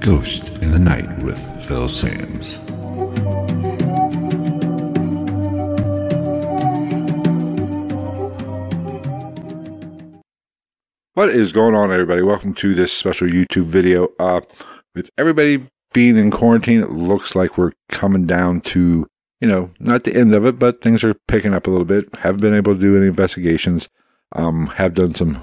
Ghost 0.00 0.48
in 0.62 0.72
the 0.72 0.78
Night 0.78 1.22
with 1.22 1.38
Phil 1.66 1.88
Sams. 1.88 2.56
What 11.14 11.28
is 11.28 11.52
going 11.52 11.74
on, 11.74 11.92
everybody? 11.92 12.22
Welcome 12.22 12.54
to 12.54 12.74
this 12.74 12.92
special 12.92 13.28
YouTube 13.28 13.66
video. 13.66 14.08
Uh, 14.18 14.40
with 14.94 15.10
everybody 15.18 15.66
being 15.92 16.16
in 16.16 16.30
quarantine, 16.30 16.80
it 16.80 16.90
looks 16.90 17.34
like 17.34 17.58
we're 17.58 17.72
coming 17.90 18.24
down 18.24 18.62
to, 18.62 19.06
you 19.40 19.48
know, 19.48 19.70
not 19.80 20.04
the 20.04 20.16
end 20.16 20.34
of 20.34 20.46
it, 20.46 20.58
but 20.58 20.80
things 20.80 21.04
are 21.04 21.14
picking 21.28 21.52
up 21.52 21.66
a 21.66 21.70
little 21.70 21.84
bit. 21.84 22.08
Haven't 22.16 22.40
been 22.40 22.54
able 22.54 22.74
to 22.74 22.80
do 22.80 22.96
any 22.96 23.06
investigations. 23.06 23.88
Um, 24.32 24.66
have 24.68 24.94
done 24.94 25.14
some 25.14 25.42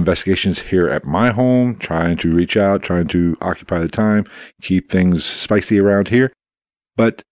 investigations 0.00 0.58
here 0.58 0.88
at 0.88 1.04
my 1.04 1.30
home, 1.30 1.76
trying 1.76 2.16
to 2.18 2.34
reach 2.34 2.56
out, 2.56 2.82
trying 2.82 3.08
to 3.08 3.36
occupy 3.40 3.78
the 3.78 3.88
time, 3.88 4.26
keep 4.62 4.90
things 4.90 5.24
spicy 5.24 5.78
around 5.78 6.08
here. 6.08 6.32
But 6.96 7.22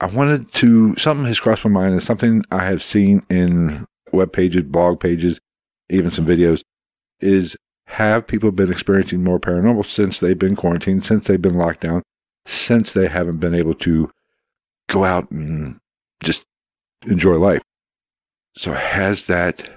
I 0.00 0.06
wanted 0.06 0.52
to, 0.54 0.94
something 0.96 1.26
has 1.26 1.40
crossed 1.40 1.64
my 1.64 1.70
mind, 1.70 1.92
and 1.92 2.02
something 2.02 2.44
I 2.50 2.64
have 2.64 2.82
seen 2.82 3.24
in 3.30 3.86
web 4.12 4.32
pages, 4.32 4.62
blog 4.62 5.00
pages, 5.00 5.40
even 5.88 6.10
some 6.10 6.26
videos, 6.26 6.62
is 7.20 7.56
have 7.86 8.26
people 8.26 8.50
been 8.50 8.70
experiencing 8.70 9.22
more 9.22 9.40
paranormal 9.40 9.86
since 9.86 10.20
they've 10.20 10.38
been 10.38 10.56
quarantined, 10.56 11.04
since 11.04 11.26
they've 11.26 11.40
been 11.40 11.56
locked 11.56 11.80
down, 11.80 12.02
since 12.44 12.92
they 12.92 13.08
haven't 13.08 13.38
been 13.38 13.54
able 13.54 13.74
to 13.74 14.10
go 14.88 15.04
out 15.04 15.30
and 15.30 15.78
just 16.22 16.44
enjoy 17.06 17.36
life. 17.36 17.62
So 18.56 18.72
has 18.72 19.24
that 19.24 19.70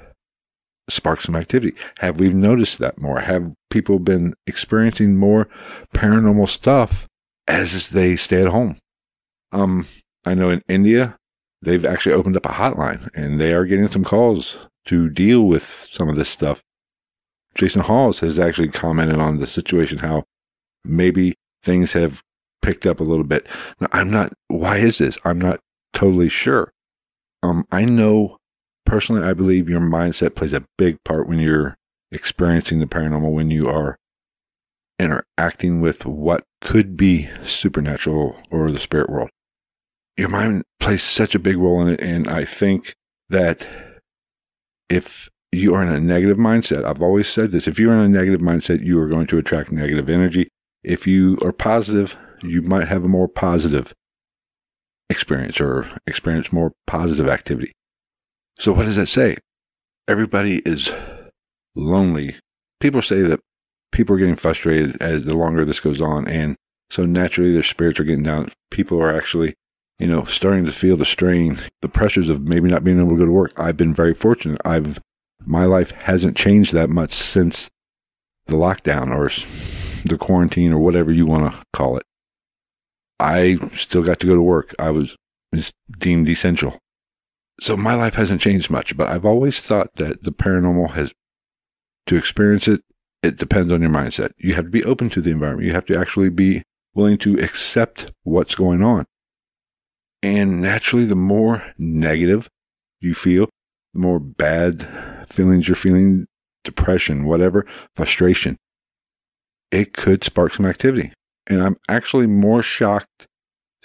sparked 0.90 1.24
some 1.24 1.36
activity? 1.36 1.76
Have 2.00 2.20
we 2.20 2.30
noticed 2.30 2.80
that 2.80 3.00
more? 3.00 3.22
Have 3.22 3.54
people 3.70 4.00
been 4.00 4.34
experiencing 4.48 5.18
more 5.18 5.48
paranormal 5.94 6.50
stuff 6.50 7.08
as 7.48 7.90
they 7.90 8.16
stay 8.16 8.42
at 8.42 8.48
home? 8.48 8.78
Um, 9.52 9.88
I 10.26 10.34
know 10.34 10.50
in 10.50 10.62
India, 10.68 11.18
they've 11.62 11.86
actually 11.86 12.14
opened 12.14 12.38
up 12.38 12.46
a 12.46 12.50
hotline 12.50 13.10
and 13.16 13.40
they 13.40 13.54
are 13.54 13.66
getting 13.66 13.88
some 13.88 14.04
calls 14.04 14.58
to 14.86 15.10
deal 15.10 15.44
with 15.44 15.88
some 15.92 16.10
of 16.10 16.16
this 16.16 16.30
stuff. 16.30 16.64
Jason 17.56 17.82
Hawes 17.82 18.20
has 18.20 18.40
actually 18.40 18.70
commented 18.70 19.20
on 19.20 19.40
the 19.40 19.48
situation, 19.48 20.00
how 20.00 20.24
maybe 20.86 21.36
things 21.64 21.94
have 21.94 22.22
picked 22.62 22.86
up 22.86 23.00
a 23.00 23.04
little 23.04 23.24
bit. 23.24 23.48
Now, 23.80 23.88
I'm 23.92 24.10
not, 24.10 24.34
why 24.48 24.78
is 24.78 24.98
this? 25.00 25.18
I'm 25.26 25.40
not 25.40 25.60
totally 25.94 26.30
sure. 26.30 26.72
Um, 27.42 27.66
I 27.72 27.86
know 27.86 28.39
personally, 28.90 29.24
I 29.24 29.34
believe 29.34 29.70
your 29.70 29.80
mindset 29.80 30.34
plays 30.34 30.52
a 30.52 30.66
big 30.78 30.98
part 31.06 31.28
when 31.28 31.38
you're 31.38 31.78
experiencing 32.12 32.80
the 32.80 32.88
paranormal, 32.88 33.32
when 33.32 33.52
you 33.52 33.70
are 33.70 33.98
interacting 34.98 35.80
with 35.80 36.08
what 36.08 36.44
could 36.60 36.98
be 36.98 37.30
supernatural 37.46 38.36
or 38.50 38.72
the 38.72 38.80
spirit 38.80 39.10
world. 39.10 39.30
Your 40.18 40.30
mind 40.30 40.64
plays 40.80 41.04
such 41.04 41.36
a 41.36 41.40
big 41.40 41.58
role 41.58 41.82
in 41.82 41.90
it. 41.90 42.02
And 42.02 42.28
I 42.28 42.46
think 42.46 42.96
that 43.30 43.68
if 44.90 45.30
you 45.52 45.76
are 45.76 45.84
in 45.84 45.90
a 45.90 46.00
negative 46.00 46.38
mindset, 46.38 46.84
I've 46.84 47.04
always 47.04 47.30
said 47.30 47.52
this 47.52 47.68
if 47.68 47.78
you're 47.78 47.94
in 47.94 48.00
a 48.00 48.10
negative 48.10 48.42
mindset, 48.42 48.84
you 48.84 49.00
are 49.00 49.08
going 49.08 49.28
to 49.28 49.38
attract 49.38 49.72
negative 49.72 50.10
energy. 50.10 50.50
If 50.84 51.06
you 51.06 51.38
are 51.44 51.54
positive, 51.54 52.16
you 52.42 52.64
might 52.64 52.88
have 52.88 53.04
a 53.04 53.08
more 53.08 53.28
positive 53.28 53.94
experience 55.12 55.62
or 55.62 55.90
experience 56.08 56.52
more 56.52 56.74
positive 56.88 57.30
activity. 57.30 57.74
So, 58.60 58.74
what 58.74 58.86
does 58.86 58.98
that 58.98 59.08
say? 59.08 59.38
Everybody 60.08 60.62
is 60.66 60.92
lonely. 61.76 62.36
People 62.80 63.02
say 63.02 63.22
that 63.22 63.40
people 63.92 64.16
are 64.16 64.20
getting 64.20 64.36
frustrated 64.36 65.02
as 65.02 65.26
the 65.26 65.34
longer 65.34 65.66
this 65.66 65.80
goes 65.80 66.02
on. 66.02 66.28
And 66.28 66.56
so 66.90 67.06
naturally, 67.06 67.54
their 67.54 67.64
spirits 67.64 68.00
are 68.00 68.04
getting 68.04 68.24
down. 68.24 68.52
People 68.70 69.02
are 69.02 69.16
actually, 69.16 69.54
you 69.98 70.08
know, 70.08 70.26
starting 70.26 70.66
to 70.66 70.72
feel 70.72 70.98
the 70.98 71.06
strain, 71.06 71.60
the 71.82 71.90
pressures 71.90 72.30
of 72.30 72.42
maybe 72.42 72.70
not 72.70 72.84
being 72.84 73.00
able 73.00 73.12
to 73.12 73.18
go 73.18 73.26
to 73.26 73.32
work. 73.32 73.58
I've 73.58 73.78
been 73.78 73.94
very 73.94 74.14
fortunate. 74.14 74.62
I've 74.66 75.00
my 75.46 75.66
life 75.66 75.92
hasn't 75.92 76.36
changed 76.36 76.74
that 76.74 76.90
much 76.90 77.14
since 77.14 77.70
the 78.48 78.58
lockdown 78.58 79.16
or 79.16 79.30
the 80.06 80.18
quarantine 80.18 80.74
or 80.74 80.80
whatever 80.80 81.12
you 81.12 81.26
want 81.26 81.54
to 81.54 81.62
call 81.72 81.98
it. 81.98 82.04
I 83.20 83.58
still 83.74 84.04
got 84.04 84.20
to 84.20 84.28
go 84.28 84.36
to 84.36 84.42
work. 84.42 84.76
I 84.78 84.92
was, 84.92 85.16
deemed 85.98 86.28
essential. 86.30 86.78
So 87.62 87.76
my 87.76 87.96
life 87.96 88.16
hasn't 88.16 88.42
changed 88.42 88.70
much, 88.70 88.96
but 88.96 89.10
I've 89.10 89.26
always 89.26 89.60
thought 89.62 89.96
that 89.96 90.24
the 90.24 90.32
paranormal 90.32 90.92
has, 90.92 91.14
to 92.08 92.16
experience 92.16 92.68
it, 92.68 92.82
it 93.22 93.38
depends 93.38 93.72
on 93.72 93.82
your 93.82 93.92
mindset. 93.92 94.32
You 94.38 94.54
have 94.56 94.66
to 94.66 94.72
be 94.72 94.84
open 94.84 95.10
to 95.12 95.22
the 95.22 95.32
environment. 95.32 95.68
You 95.68 95.74
have 95.74 95.86
to 95.88 95.98
actually 95.98 96.30
be 96.30 96.64
willing 96.94 97.18
to 97.20 97.36
accept 97.36 98.12
what's 98.24 98.56
going 98.56 98.82
on. 98.82 99.06
And 100.24 100.62
naturally, 100.62 101.06
the 101.06 101.16
more 101.16 101.64
negative 101.78 102.50
you 103.00 103.14
feel, 103.14 103.50
the 103.94 104.00
more 104.00 104.20
bad 104.20 104.88
feelings 105.30 105.68
you're 105.68 105.76
feeling, 105.76 106.28
depression, 106.64 107.26
whatever, 107.26 107.66
frustration, 107.96 108.58
it 109.72 109.94
could 109.94 110.24
spark 110.24 110.54
some 110.54 110.66
activity. 110.66 111.14
And 111.48 111.62
I'm 111.62 111.78
actually 111.88 112.28
more 112.28 112.62
shocked 112.62 113.28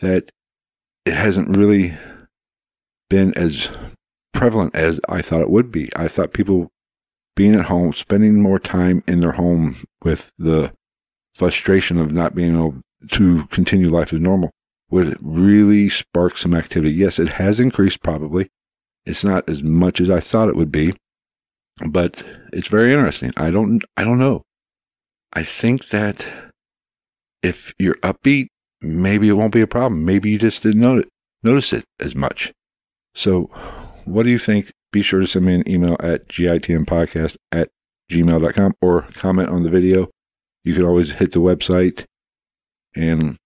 that 0.01 0.31
it 1.05 1.15
hasn't 1.15 1.57
really 1.57 1.95
been 3.09 3.35
as 3.35 3.69
prevalent 4.33 4.75
as 4.75 5.01
I 5.09 5.23
thought 5.23 5.43
it 5.43 5.51
would 5.51 5.71
be. 5.71 5.91
I 5.97 6.09
thought 6.09 6.33
people 6.33 6.69
being 7.37 7.55
at 7.55 7.67
home, 7.67 7.93
spending 7.93 8.41
more 8.41 8.59
time 8.59 9.03
in 9.07 9.21
their 9.21 9.33
home 9.33 9.77
with 10.03 10.31
the 10.39 10.73
frustration 11.35 11.99
of 11.99 12.13
not 12.13 12.35
being 12.35 12.55
able 12.55 12.77
to 13.11 13.47
continue 13.47 13.91
life 13.91 14.13
as 14.13 14.21
normal 14.21 14.51
would 14.91 15.17
really 15.21 15.89
spark 15.89 16.37
some 16.37 16.55
activity. 16.55 16.95
Yes, 16.95 17.19
it 17.19 17.31
has 17.31 17.59
increased 17.59 18.03
probably. 18.03 18.49
It's 19.05 19.25
not 19.25 19.49
as 19.49 19.63
much 19.63 20.01
as 20.01 20.09
I 20.09 20.21
thought 20.21 20.49
it 20.49 20.57
would 20.57 20.73
be, 20.73 20.95
but 21.87 22.23
it's 22.53 22.69
very 22.69 22.93
interesting. 22.93 23.33
I 23.37 23.51
don't, 23.51 23.83
I 23.97 24.05
don't 24.05 24.19
know. 24.19 24.43
I 25.33 25.43
think 25.43 25.89
that 25.89 26.25
if 27.43 27.75
you're 27.79 27.97
upbeat, 27.97 28.47
maybe 28.81 29.29
it 29.29 29.33
won't 29.33 29.53
be 29.53 29.61
a 29.61 29.67
problem. 29.67 30.05
Maybe 30.05 30.31
you 30.31 30.39
just 30.39 30.63
didn't 30.63 30.81
notice, 30.81 31.11
notice 31.43 31.73
it 31.73 31.85
as 31.99 32.15
much. 32.15 32.53
So, 33.15 33.51
what 34.05 34.25
do 34.25 34.31
you 34.31 34.39
think? 34.39 34.73
Be 34.93 35.03
sure 35.03 35.21
to 35.21 35.27
send 35.27 35.45
me 35.45 35.55
an 35.55 35.69
email 35.69 35.97
at 36.01 36.29
gitmpodcast 36.29 37.37
at 37.53 37.71
gmail.com 38.11 38.75
or 38.81 39.03
comment 39.15 39.49
on 39.49 39.63
the 39.63 39.71
video. 39.71 40.09
You 40.63 40.75
can 40.75 40.85
always 40.85 41.13
hit 41.13 41.33
the 41.33 41.41
website 41.41 42.05
and 42.95 43.37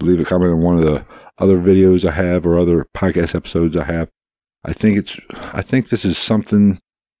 leave 0.00 0.20
a 0.20 0.24
comment 0.24 0.52
on 0.52 0.60
one 0.60 0.78
of 0.78 0.84
the 0.84 1.04
other 1.38 1.58
videos 1.58 2.04
I 2.04 2.12
have 2.12 2.46
or 2.46 2.58
other 2.58 2.86
podcast 2.94 3.34
episodes 3.34 3.76
I 3.76 3.84
have. 3.84 4.08
I 4.64 4.72
think 4.72 4.98
it's 4.98 5.18
I 5.52 5.62
think 5.62 5.88
this 5.88 6.04
is 6.04 6.18
something 6.18 6.78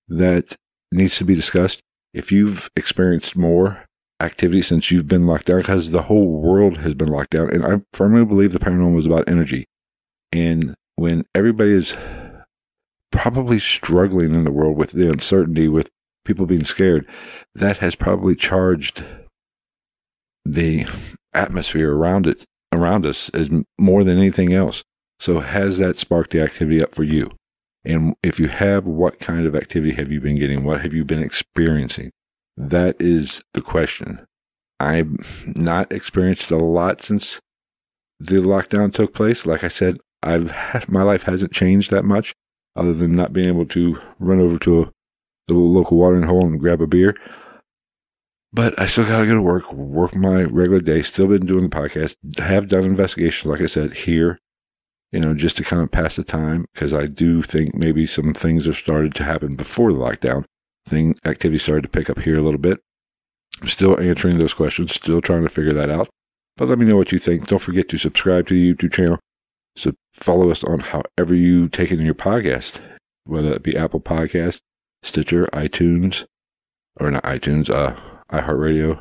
that 0.08 0.56
needs 0.92 1.16
to 1.18 1.24
be 1.24 1.34
discussed. 1.34 1.80
If 2.14 2.30
you've 2.30 2.68
experienced 2.76 3.36
more 3.36 3.84
activity 4.20 4.62
since 4.62 4.90
you've 4.90 5.08
been 5.08 5.26
locked 5.26 5.46
down, 5.46 5.58
because 5.58 5.90
the 5.90 6.02
whole 6.02 6.40
world 6.40 6.78
has 6.78 6.94
been 6.94 7.08
locked 7.08 7.30
down, 7.30 7.50
and 7.50 7.64
I 7.64 7.80
firmly 7.92 8.24
believe 8.24 8.52
the 8.52 8.58
paranormal 8.58 8.98
is 8.98 9.06
about 9.06 9.28
energy. 9.28 9.66
And 10.30 10.74
when 11.02 11.26
everybody 11.34 11.72
is 11.72 11.96
probably 13.10 13.58
struggling 13.58 14.36
in 14.36 14.44
the 14.44 14.52
world 14.52 14.76
with 14.76 14.92
the 14.92 15.10
uncertainty, 15.10 15.66
with 15.66 15.90
people 16.24 16.46
being 16.46 16.62
scared, 16.62 17.04
that 17.56 17.78
has 17.78 17.96
probably 17.96 18.36
charged 18.36 19.04
the 20.44 20.86
atmosphere 21.34 21.92
around 21.92 22.28
it 22.28 22.44
around 22.72 23.04
us 23.04 23.30
as 23.30 23.50
more 23.80 24.04
than 24.04 24.16
anything 24.16 24.52
else. 24.52 24.84
So 25.18 25.40
has 25.40 25.76
that 25.78 25.98
sparked 25.98 26.30
the 26.30 26.40
activity 26.40 26.80
up 26.80 26.94
for 26.94 27.02
you? 27.02 27.32
And 27.84 28.14
if 28.22 28.38
you 28.38 28.46
have, 28.46 28.86
what 28.86 29.18
kind 29.18 29.44
of 29.44 29.56
activity 29.56 29.94
have 29.94 30.12
you 30.12 30.20
been 30.20 30.38
getting? 30.38 30.62
What 30.62 30.82
have 30.82 30.94
you 30.94 31.04
been 31.04 31.22
experiencing? 31.22 32.12
That 32.56 32.94
is 33.00 33.42
the 33.54 33.60
question. 33.60 34.24
I've 34.78 35.56
not 35.56 35.90
experienced 35.90 36.52
a 36.52 36.58
lot 36.58 37.02
since 37.02 37.40
the 38.20 38.36
lockdown 38.36 38.94
took 38.94 39.14
place. 39.14 39.44
Like 39.44 39.64
I 39.64 39.68
said, 39.68 39.98
I've 40.22 40.50
had, 40.50 40.88
my 40.88 41.02
life 41.02 41.24
hasn't 41.24 41.52
changed 41.52 41.90
that 41.90 42.04
much, 42.04 42.32
other 42.76 42.92
than 42.92 43.14
not 43.14 43.32
being 43.32 43.48
able 43.48 43.66
to 43.66 43.98
run 44.18 44.40
over 44.40 44.58
to 44.60 44.82
a, 44.82 44.90
the 45.48 45.54
local 45.54 45.98
watering 45.98 46.24
hole 46.24 46.46
and 46.46 46.60
grab 46.60 46.80
a 46.80 46.86
beer. 46.86 47.16
But 48.52 48.78
I 48.78 48.86
still 48.86 49.04
gotta 49.04 49.26
go 49.26 49.34
to 49.34 49.42
work, 49.42 49.72
work 49.72 50.14
my 50.14 50.42
regular 50.42 50.80
day. 50.80 51.02
Still 51.02 51.26
been 51.26 51.46
doing 51.46 51.68
the 51.68 51.76
podcast. 51.76 52.16
Have 52.38 52.68
done 52.68 52.84
investigations, 52.84 53.50
like 53.50 53.62
I 53.62 53.66
said, 53.66 53.94
here, 53.94 54.38
you 55.10 55.20
know, 55.20 55.34
just 55.34 55.56
to 55.56 55.64
kind 55.64 55.82
of 55.82 55.90
pass 55.90 56.16
the 56.16 56.24
time 56.24 56.66
because 56.74 56.92
I 56.92 57.06
do 57.06 57.42
think 57.42 57.74
maybe 57.74 58.06
some 58.06 58.34
things 58.34 58.66
have 58.66 58.76
started 58.76 59.14
to 59.14 59.24
happen 59.24 59.54
before 59.54 59.92
the 59.92 59.98
lockdown. 59.98 60.44
Thing 60.86 61.16
activity 61.24 61.58
started 61.58 61.82
to 61.82 61.88
pick 61.88 62.10
up 62.10 62.18
here 62.18 62.36
a 62.36 62.42
little 62.42 62.58
bit. 62.58 62.80
I'm 63.62 63.68
still 63.68 63.98
answering 63.98 64.38
those 64.38 64.54
questions, 64.54 64.92
still 64.92 65.20
trying 65.20 65.42
to 65.44 65.48
figure 65.48 65.74
that 65.74 65.90
out. 65.90 66.08
But 66.56 66.68
let 66.68 66.78
me 66.78 66.84
know 66.84 66.96
what 66.96 67.12
you 67.12 67.18
think. 67.18 67.46
Don't 67.46 67.58
forget 67.58 67.88
to 67.90 67.98
subscribe 67.98 68.48
to 68.48 68.54
the 68.54 68.74
YouTube 68.74 68.92
channel. 68.92 69.18
So 69.76 69.92
follow 70.12 70.50
us 70.50 70.62
on 70.64 70.80
however 70.80 71.34
you 71.34 71.68
take 71.68 71.90
it 71.90 71.98
in 71.98 72.04
your 72.04 72.14
podcast, 72.14 72.80
whether 73.24 73.52
it 73.52 73.62
be 73.62 73.76
Apple 73.76 74.00
Podcast, 74.00 74.60
Stitcher, 75.02 75.48
iTunes, 75.52 76.26
or 77.00 77.10
not 77.10 77.22
iTunes, 77.24 77.70
uh, 77.70 77.98
iHeartRadio, 78.30 79.00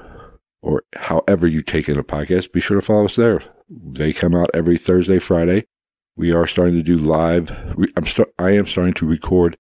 or 0.62 0.84
however 0.96 1.48
you 1.48 1.62
take 1.62 1.90
in 1.90 1.98
a 1.98 2.04
podcast. 2.04 2.52
Be 2.52 2.62
sure 2.62 2.80
to 2.80 2.86
follow 2.86 3.06
us 3.06 3.16
there. 3.16 3.44
They 3.70 4.14
come 4.14 4.36
out 4.36 4.50
every 4.54 4.78
Thursday, 4.78 5.20
Friday. 5.20 5.66
We 6.16 6.34
are 6.34 6.48
starting 6.48 6.76
to 6.76 6.84
do 6.84 6.96
live. 6.96 7.52
I'm 7.96 8.06
start, 8.06 8.34
I 8.38 8.52
am 8.52 8.66
starting 8.66 8.94
to 8.96 9.06
record 9.06 9.58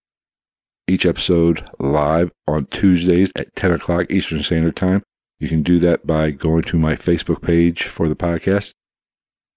each 0.88 1.06
episode 1.06 1.68
live 1.80 2.31
on 2.48 2.66
Tuesdays 2.66 3.31
at 3.36 3.56
10 3.56 3.72
o'clock 3.72 4.12
Eastern 4.12 4.44
Standard 4.44 4.75
Time. 4.75 5.04
You 5.40 5.48
can 5.48 5.63
do 5.63 5.80
that 5.80 6.06
by 6.06 6.31
going 6.31 6.63
to 6.63 6.78
my 6.78 6.96
Facebook 6.96 7.42
page 7.42 7.84
for 7.84 8.08
the 8.10 8.16
podcast. 8.16 8.74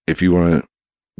If 0.07 0.23
you 0.23 0.33
want 0.33 0.63
to 0.63 0.69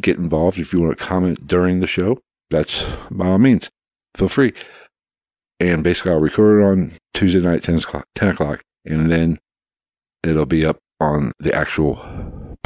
get 0.01 0.19
involved, 0.19 0.59
if 0.59 0.73
you 0.73 0.81
want 0.81 0.97
to 0.99 1.05
comment 1.05 1.47
during 1.47 1.81
the 1.81 1.87
show, 1.87 2.19
that's 2.51 2.85
by 3.11 3.27
all 3.27 3.39
means, 3.39 3.71
feel 4.17 4.29
free. 4.29 4.53
And 5.61 5.83
basically, 5.83 6.13
I'll 6.13 6.21
record 6.21 6.61
it 6.61 6.65
on 6.65 6.93
Tuesday 7.15 7.41
night, 7.41 7.63
10 7.63 7.77
o'clock, 7.77 8.07
10 8.15 8.29
o'clock, 8.31 8.63
and 8.85 9.11
then 9.11 9.39
it'll 10.23 10.47
be 10.47 10.65
up 10.67 10.79
on 11.01 11.33
the 11.39 11.55
actual 11.55 11.97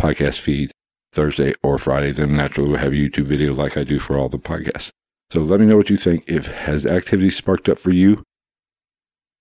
podcast 0.00 0.38
feed 0.38 0.72
Thursday 1.12 1.54
or 1.62 1.78
Friday. 1.78 2.12
Then 2.12 2.36
naturally, 2.36 2.70
we'll 2.70 2.78
have 2.78 2.92
a 2.92 2.96
YouTube 2.96 3.26
video 3.26 3.54
like 3.54 3.76
I 3.76 3.84
do 3.84 3.98
for 3.98 4.18
all 4.18 4.28
the 4.28 4.38
podcasts. 4.38 4.90
So 5.30 5.40
let 5.40 5.60
me 5.60 5.66
know 5.66 5.76
what 5.76 5.90
you 5.90 5.96
think. 5.96 6.24
If 6.26 6.46
has 6.46 6.86
activity 6.86 7.30
sparked 7.30 7.68
up 7.68 7.78
for 7.78 7.90
you, 7.90 8.22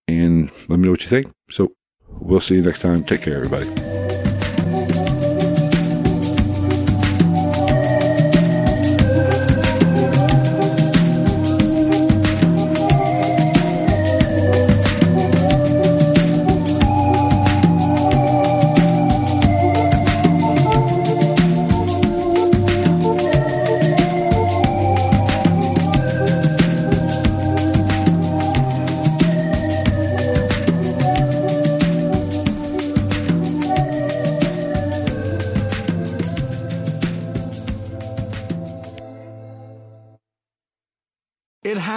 and 0.08 0.52
let 0.68 0.80
me 0.80 0.86
know 0.86 0.92
what 0.92 1.04
you 1.04 1.10
think. 1.10 1.32
So 1.50 1.72
We'll 2.10 2.42
see 2.42 2.56
you 2.56 2.62
next 2.62 2.82
time. 2.82 3.04
Take 3.04 3.22
care, 3.22 3.36
everybody. 3.36 3.97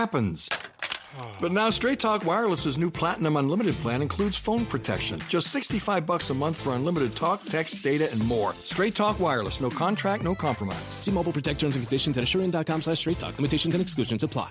Happens. 0.00 0.48
But 1.40 1.52
now 1.52 1.68
Straight 1.70 2.00
Talk 2.00 2.24
Wireless's 2.24 2.78
new 2.78 2.90
Platinum 2.90 3.36
Unlimited 3.36 3.74
plan 3.76 4.00
includes 4.00 4.38
phone 4.38 4.64
protection. 4.64 5.20
Just 5.28 5.48
65 5.48 6.06
bucks 6.06 6.30
a 6.30 6.34
month 6.34 6.56
for 6.56 6.74
unlimited 6.74 7.14
talk, 7.14 7.44
text, 7.44 7.82
data, 7.82 8.10
and 8.10 8.24
more. 8.24 8.54
Straight 8.54 8.94
Talk 8.94 9.20
Wireless. 9.20 9.60
No 9.60 9.68
contract, 9.68 10.22
no 10.24 10.34
compromise. 10.34 10.86
See 11.04 11.12
Mobile 11.12 11.32
Protect 11.32 11.60
terms 11.60 11.76
and 11.76 11.84
conditions 11.84 12.16
at 12.16 12.24
asurion.com 12.24 12.82
slash 12.82 13.00
straight 13.00 13.18
talk. 13.18 13.36
Limitations 13.38 13.74
and 13.74 13.82
exclusions 13.82 14.22
apply. 14.22 14.50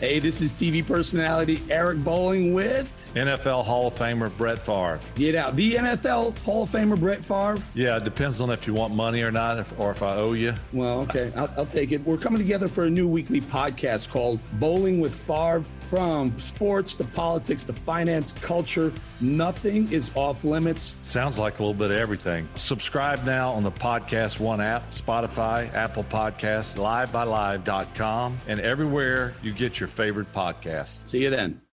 Hey, 0.00 0.20
this 0.20 0.40
is 0.40 0.52
TV 0.52 0.86
personality 0.86 1.60
Eric 1.68 2.04
Bolling 2.04 2.54
with 2.54 2.92
NFL 3.16 3.64
Hall 3.64 3.88
of 3.88 3.94
Famer 3.94 4.30
Brett 4.36 4.60
Favre. 4.60 5.00
Get 5.16 5.34
out. 5.34 5.56
The 5.56 5.74
NFL 5.74 6.38
Hall 6.38 6.62
of 6.62 6.70
Famer 6.70 6.98
Brett 6.98 7.24
Favre? 7.24 7.60
Yeah, 7.74 7.96
it 7.96 8.04
depends 8.04 8.40
on 8.40 8.50
if 8.50 8.64
you 8.68 8.74
want 8.74 8.94
money 8.94 9.22
or 9.22 9.32
not, 9.32 9.58
if, 9.58 9.76
or 9.80 9.90
if 9.90 10.04
I 10.04 10.14
owe 10.14 10.34
you. 10.34 10.54
Well, 10.72 11.00
okay, 11.00 11.32
I'll, 11.34 11.52
I'll 11.56 11.66
take 11.66 11.90
it. 11.90 12.04
We're 12.04 12.16
coming 12.16 12.38
together 12.38 12.68
for 12.68 12.84
a 12.84 12.90
new 12.90 13.08
weekly 13.08 13.40
podcast 13.40 14.08
called 14.08 14.38
Bolling 14.60 15.00
with 15.00 15.16
Favre. 15.16 15.64
From 15.88 16.38
sports 16.38 16.96
to 16.96 17.04
politics 17.04 17.62
to 17.64 17.72
finance, 17.72 18.32
culture, 18.32 18.92
nothing 19.22 19.90
is 19.90 20.12
off 20.14 20.44
limits. 20.44 20.96
Sounds 21.02 21.38
like 21.38 21.58
a 21.58 21.62
little 21.62 21.72
bit 21.72 21.90
of 21.90 21.96
everything. 21.96 22.46
Subscribe 22.56 23.24
now 23.24 23.52
on 23.52 23.62
the 23.62 23.70
Podcast 23.72 24.38
One 24.38 24.60
app, 24.60 24.90
Spotify, 24.92 25.72
Apple 25.72 26.04
Podcasts, 26.04 26.76
livexlive.com, 26.76 28.38
and 28.46 28.60
everywhere 28.60 29.32
you 29.42 29.52
get 29.52 29.80
your 29.80 29.88
favorite 29.88 30.30
podcast. 30.34 31.08
See 31.08 31.22
you 31.22 31.30
then. 31.30 31.60